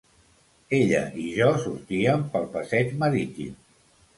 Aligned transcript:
Ella 0.77 1.01
i 1.23 1.27
jo 1.35 1.51
sortíem 1.65 2.25
pel 2.33 2.51
passeig 2.57 2.99
marítim. 3.05 3.57